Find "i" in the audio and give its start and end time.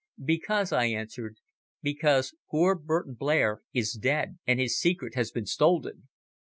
0.71-0.85